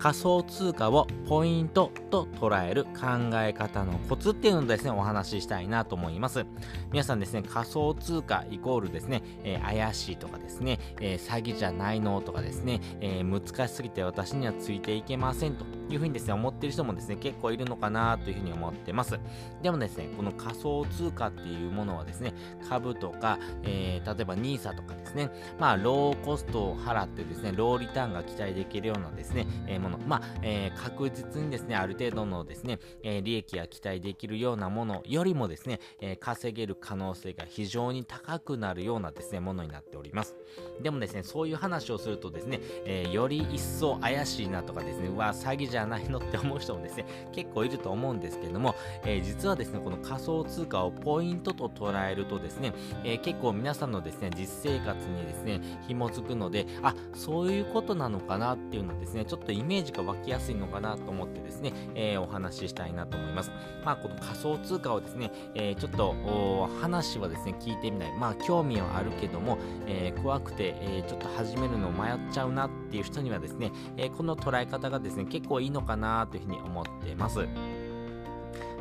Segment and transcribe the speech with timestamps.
[0.00, 6.46] 仮想通貨をポイントと捉える考え方のコツっていうのをですね、お話ししたいなと思います。
[6.90, 19.18] 皆さんですね、仮想通貨イコールですね、えー、怪しいとかですね、えー、詐欺じゃないのとかですね、えー、難しすぎて私にはついていけませんというふうにですね、思ってる人もですね、結構いるのかなというふうに思ってます。
[19.62, 22.32] でもですね、この仮想通貨っていうものはですね、
[22.68, 40.36] 株とか、えー、例えば NISA とかですね、まあ、ローコストを払ってですね、ローリターンが期待できるようなですね、えー、もの、まあ、えー、確実にですね、ある程度のですね、え、利益が期待できるようなものよりもですね、え、稼げる可能性が非常に高くなるようなですね、ものになっております。
[40.82, 52.72] でもですね、そういう話をするとですね、え、より一層怪しいなとかですね、うわ、詐欺じゃゃないのって思う人もですね、 結構いると思うんですけれども、えー、実はですね、この仮想通貨をポイントと捉えるとですね、
[53.04, 63.50] えー、結構皆さんのですね、実生活にですね、紐づくので、あ、そういうことなのかなっていうのですね、ちょっとイメージが湧きやすいのかなと思ってですね、えー、お話ししたいなと思います。
[63.84, 66.14] まあ、この仮想通貨をですね、えちょっと
[66.80, 68.12] 話はですね、聞いてみない。
[68.16, 77.48] まあ、興味はあるけども、え怖くて、えちょっと始めるのを迷っちゃうなっていう人にはですね、えこの捉え方がですね、結構いいいのかなというふうに思ってます。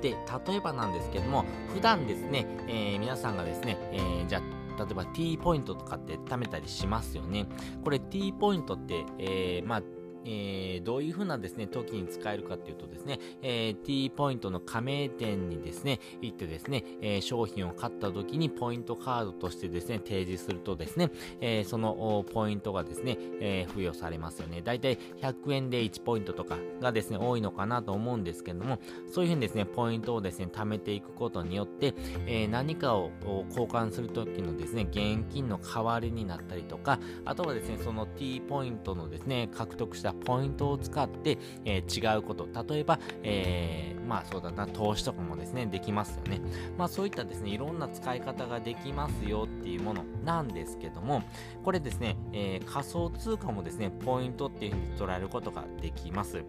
[0.00, 7.46] で、例えばなんですけども、普段ですね、えー、皆さんがですね、えー、じゃあ、例えば T ポイントとかって貯めたりしますよね。
[7.82, 9.82] これ T ポイントって、えー、まあ、
[10.26, 21.10] えー、どういう風なですね、時に使えるかっていうとですね、えー、T ポイントの加盟店にですね、行ってですね、えー、商品を買った時にポイントカードとしてですね、提示するとですね、
[21.40, 24.62] えそのポイントがですね、え付与されますよね。
[24.62, 31.94] だいたい100円で1ポイントとかがですね、多いのかなと思うんですけども、そういう風にですね、ポイントをですね、貯めていくことによって、
[32.26, 33.10] え何かを
[33.48, 46.40] 交換する時のですね、現金の代わりになったりとか、あとはですね、その T ポイントのですね、獲得したポイントを使って、えー、違うこと、例えば、えー、まあそうだな、投資とかもですね、できますよね。
[46.78, 51.22] まあそういったですね、いろんな使い方ができますよっていうものなんですけども、
[51.64, 56.44] これですね、えー、仮想通貨もですね、ポイントっていうふうに捉えることができます。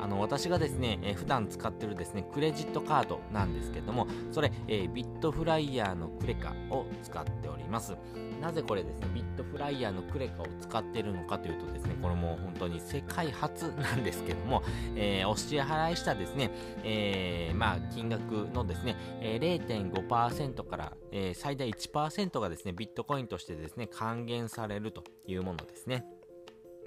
[0.00, 7.96] あの、私がですね、えー、普段使ってるですね、クレジットカードなんですけども、それ、えー、ビットフライヤーのクレカを使っております。
[8.40, 14.62] なぜこれですね、ビットフライヤーのクレカを使ってるのかというとですね、これもう本当に世界初なんですけども、
[14.94, 16.50] えー、お支払いしたですね、
[16.84, 26.04] えー、まあ、金額のですね、え、0.5%から、え、最大1%がですね、ビットコインとしてですね、還元されるというものですね。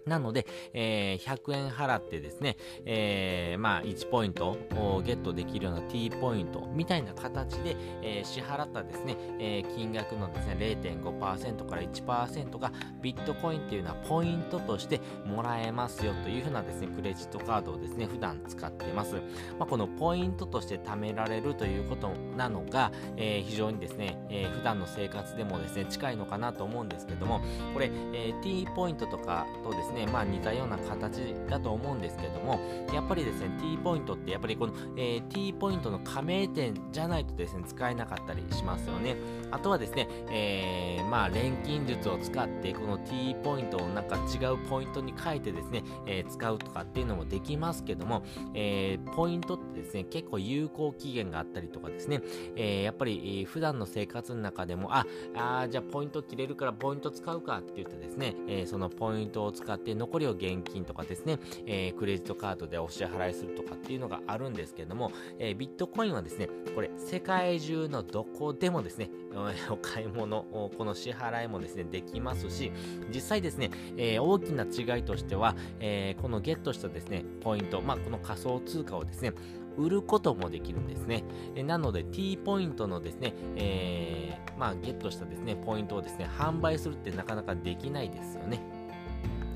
[0.06, 19.16] なので、えー、100円払ってですね、えー、まあ、1ポイントをゲットできるような T ポイントみたいな形で、えー、支払ったですね、え、金額のですね、0.5%から1%がビットコインっていうのはポイントとしてもらえますよというふうなですね、クレジットカードをですね、普段使っています。
[19.60, 27.42] まあ、このポイントとして貯められるということなのが、え、非常にですね、え、普段の生活でもですね、近いのかなと思うんですけども、
[27.74, 32.60] これ、えー、T ポイントとかとですね、ね、まあ似たような形だと思うんですけども、
[32.94, 39.16] やっぱりですね、T ポイントってやっぱりこの、えー、T ポイントの加盟店じゃないとですね、使えなかったりしますよね。
[39.52, 52.22] あとはですね、えー、まあ錬金術を使って、この T ポイントをなんか違うポイントに変えてですね、えー、使うとかっていうのもできますけども、え、ポイントってですね、結構有効期限があったりとかですね、
[52.56, 69.10] え、やっぱり、えー、普段の生活の中でも、あ、あじゃあポイント切れるからポイント使うかって言ってですね、え、そのポイントを使って残りを現金とかですね、えー、クレジットカードでお支払いするとかっていうのがあるんですけども、えー、ビットコインはですね、これ世界中のどこでもですね、
[69.70, 70.44] お買い物、
[70.78, 72.72] この支払いもですね、できますし、
[73.14, 79.34] 実際ですね、えー、大きな違いとしては、えー、このゲットしたですね、ポイント、まあ、この仮想通貨をですね、
[79.78, 81.24] 売ることもできるんですね。
[81.64, 88.62] なので T ポイントのですね、えー、まあゲットしたですね、ポイントをですね、販売するってなかなかできないですよね。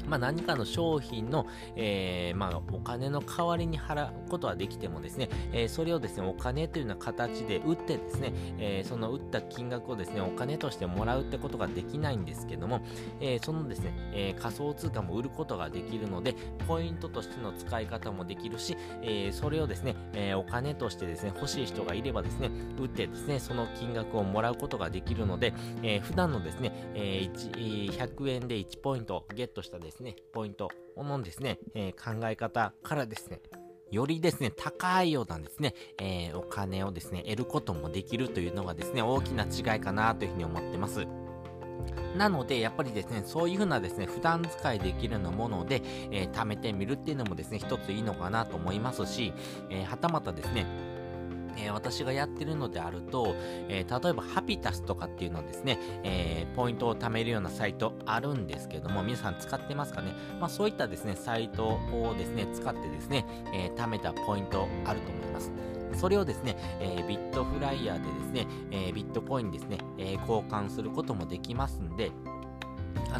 [0.08, 12.82] まあ、何かの商品の、えー、まあ、お金の代わりに払うことはできてもですね、えー、それをですね、お金というような形で売ってですね、えー、その売た金額をですね、お金としてもらうってことができないんですけども、
[13.20, 16.36] えそのですね、え仮想通貨も売ることができるので、
[16.68, 22.50] ポイントとしての使い方もできるし、えそれをですね、えお金としてですね、欲しい人がいればですね、
[22.80, 25.54] 売ってですね、その金額をもらうことができるので、
[25.84, 33.40] え普段のですね、え100円で1ポイントゲットしたですね、ポイントのですね、え、考え方からですね、
[33.92, 41.06] よりですね、高いようなですね、えー、お金をですね、得ることもできるというのがですね、大きな違いかなというふうに思ってます。
[42.18, 49.34] なので、やっぱりですね、そういうふうなですね、普段使いできるようなもので、えー、貯めてみるっていうのもですね、一ついいのかなと思いますし、
[49.70, 50.66] えー、はたまたですね、
[51.58, 53.36] えー、私がやってるのであると、
[53.70, 60.14] えー、例えばハピタスとかっていうのはですね、えー、ポイントを貯めるようなサイトあるんですけども、皆さん使ってますかね？
[60.40, 65.52] まあそういったですね、サイトをですね、使ってですね、え貯めたポイントあると思います。
[65.94, 72.12] それをですね、えー、ビットフライヤーでですね、えー、ビットコインですね、え、交換することもできますんで、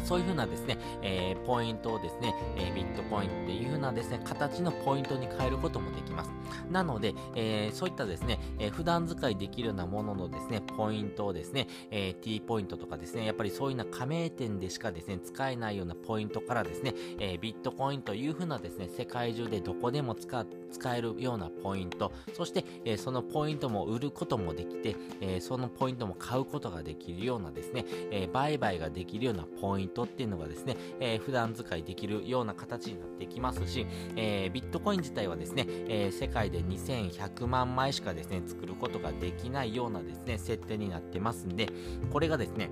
[0.04, 6.30] そういう風なですね、えー、ポイントをですね、えー、ビットコインっていう風なですね、形のポイントに変えることもできます。
[6.70, 33.86] なので、えー、そういったですね、え、普段使いできるようなもののですね、ポイントをですね、え、T ポイントとかですね、やっぱりそういうような加盟店でしかですね、使えないようなポイントからですね、え、ビットコインという風なですね、世界中でどこでも使って使えるようなポイント、そして、えー、そのポイントも売ることもできて、えー、そのポイントも買うことができるようなですね、えー、売買ができるようなポイントっていうのがですね、えー、普段使いできるような形になってきますし、
[34.16, 41.68] え、ビットコイン自体はですね、え、世界で2100万枚しかですね、作ることができないようなですね、設定になってますんで、
[42.10, 42.70] これがですね、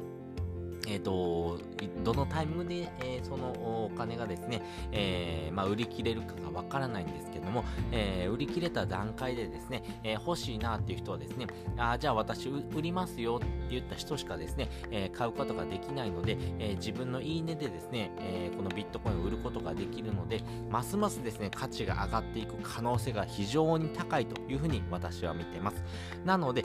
[0.86, 1.58] えっ、ー、と、
[2.02, 3.48] どのタイミングで、えー、その
[3.86, 11.46] お金がですね、えー、まあ、売り切れるかがわからないんですけども、え売り切れた段階でですね、え欲しいなっていう人はですね、
[11.76, 25.82] あじゃあ私売りますよって言った人しかですね、え買うことができないので、え自分のいいねでですね、えこのビットコインを売ることができるので、ますますですね、価値が上がっていく可能性が非常に高いというふうに私は見てます。
[26.24, 26.64] なので、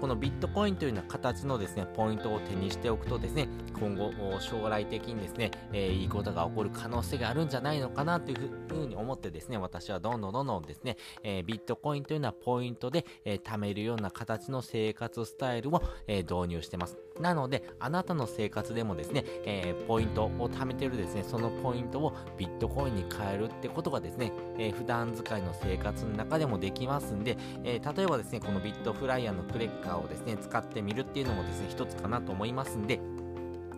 [0.00, 3.48] このビットコインというような形のですね、ポイントを手にしておくとですね、
[3.78, 16.98] 今後、将来的にですね、えー、いいことが起こる可能性があるんじゃないのかなというふうに思ってですね、私はどんどんどんどんですね、えー、ビットコインというのはポイントで、えー、貯めるような形の生活スタイルを、え導入してます。
[17.20, 33.00] なので、あなたの生活でもですね、えポイントを貯めてるですね、そのポイントをビットコインに変えるってことがですね、え普段使いの生活の中でもできますんで、え例えばですね、このビットフライヤーのクレッカーをですね、使ってみるっていうのもですね、一つかなと思いますんで、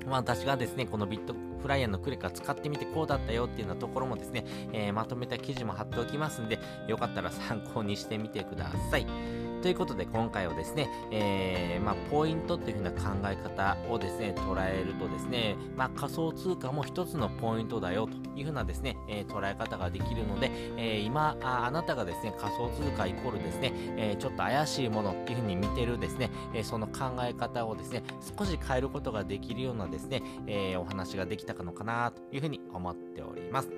[0.07, 9.38] まあ、私がですね、このビットフライヤーのクレカ使ってみてこうだったよっていうようなところもですね、えー、まとめた記事も貼っておきますんで、よかったら参考にしてみてください。
[9.63, 28.03] ということで今回はですね、えー、まあ、ポイントっていう風な考え方をですね、捉えるとですね、まあ、仮想通貨も一つのポイントだよという風なですね、えー、捉え方ができるので、えー、今あ、あなたがですね、仮想通貨イコールですね、えちょっと怪しいものっていう風に見てるですね、えその考え方をですね、
[28.39, 33.71] 少し変えることができるようなですね、えお話ができたのかなという風に思っております。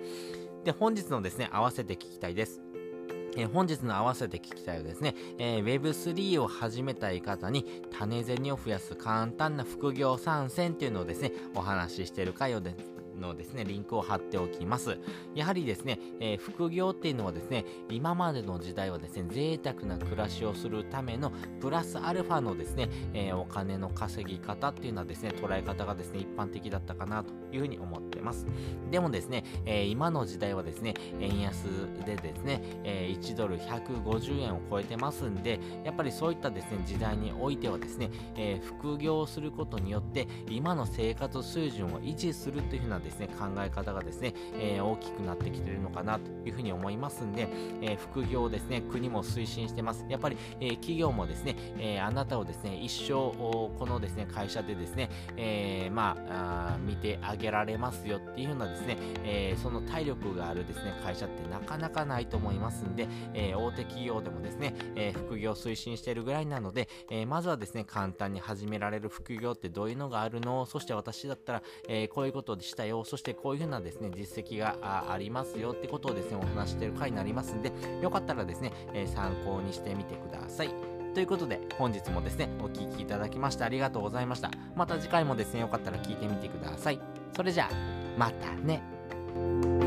[0.65, 2.61] で、本日のですね、合わせて聞きたいです。
[3.37, 7.65] え、本日の合わせて聞きたいはですね、えー、Web3 を始めたい方に
[7.97, 12.75] 種銭を増やす簡単な副業参戦っていうのをですね、お話ししている回をで
[13.21, 14.99] のですね、リンクを貼っておきます。
[15.35, 21.31] やはりですね、えー、副業っていうのはですね、今までの時代はですね、贅沢な暮らしをするための
[21.61, 28.47] プラスアルファのですね、えー、お金の稼ぎ方っていうのはですね、捉え方がですね、一般的だったかなというふうに思ってます。
[28.91, 31.65] でもですね、えー、今の時代はですね、円安
[32.05, 47.49] でですね、え1ドル150円を超えてますんで、やっぱりそういったですね、時代においてはですね、え副業をすることによって、今の生活水準を維持するというふうなですね、考え方がですね、えー、大きくなってきてるのかなというふうに思いますんで、
[47.83, 50.05] えー、副業をですね、国も推進してます。
[50.09, 70.67] やっぱり、えー、企業もですね、えあなたをですね、一生、このですね、会社でですね、えまあ見てあげられますよっていうようなですね、えその体力があるですね、会社ってなかなかないと思いますんで、え大手企業でもですね、え副業推進してるぐらいなので、えまずはですね、簡単に始められる副業ってどういうのがあるの？
[70.67, 74.77] そして私だったら、えこういうことでしたよそしてこういうふうなですね、実績が
[75.13, 80.71] ありますよってことをですね、お話してる回になりますんで、よかったらですね、え、参考にしてみてください。
[81.15, 84.51] ということで、本日もですね、お聴きいただきましてありがとうございました。
[84.77, 87.20] また次回もですね、よかったら聞いてみてください。
[87.35, 87.75] それじゃあ
[88.19, 89.80] またね。